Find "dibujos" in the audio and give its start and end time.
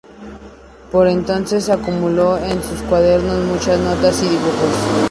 4.29-4.97